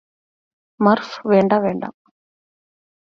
മര്ഫ് 0.79 1.19
വേണ്ട 1.27 1.53
വേണ്ട 1.61 1.83